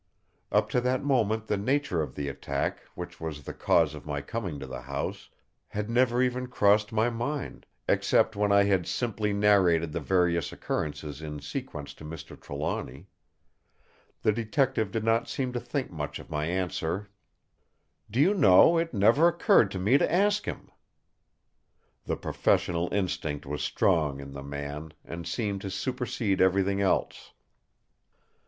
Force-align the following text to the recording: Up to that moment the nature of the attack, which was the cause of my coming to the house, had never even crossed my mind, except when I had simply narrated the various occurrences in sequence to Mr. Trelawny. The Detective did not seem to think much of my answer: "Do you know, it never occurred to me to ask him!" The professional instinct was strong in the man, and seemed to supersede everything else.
Up 0.51 0.67
to 0.69 0.81
that 0.81 1.03
moment 1.03 1.45
the 1.45 1.57
nature 1.57 2.01
of 2.01 2.15
the 2.15 2.27
attack, 2.27 2.79
which 2.95 3.21
was 3.21 3.43
the 3.43 3.53
cause 3.53 3.93
of 3.93 4.03
my 4.03 4.19
coming 4.19 4.59
to 4.59 4.65
the 4.65 4.81
house, 4.81 5.29
had 5.67 5.91
never 5.91 6.23
even 6.23 6.47
crossed 6.47 6.91
my 6.91 7.11
mind, 7.11 7.67
except 7.87 8.35
when 8.35 8.51
I 8.51 8.63
had 8.63 8.87
simply 8.87 9.31
narrated 9.31 9.91
the 9.91 9.99
various 9.99 10.51
occurrences 10.51 11.21
in 11.21 11.39
sequence 11.39 11.93
to 11.93 12.03
Mr. 12.03 12.35
Trelawny. 12.35 13.09
The 14.23 14.31
Detective 14.31 14.89
did 14.89 15.03
not 15.03 15.29
seem 15.29 15.53
to 15.53 15.59
think 15.59 15.91
much 15.91 16.17
of 16.17 16.31
my 16.31 16.47
answer: 16.47 17.11
"Do 18.09 18.19
you 18.19 18.33
know, 18.33 18.79
it 18.79 18.95
never 18.95 19.27
occurred 19.27 19.69
to 19.69 19.77
me 19.79 19.99
to 19.99 20.11
ask 20.11 20.45
him!" 20.47 20.71
The 22.05 22.17
professional 22.17 22.91
instinct 22.91 23.45
was 23.45 23.61
strong 23.61 24.19
in 24.19 24.31
the 24.33 24.41
man, 24.41 24.93
and 25.05 25.27
seemed 25.27 25.61
to 25.61 25.69
supersede 25.69 26.41
everything 26.41 26.81
else. 26.81 27.33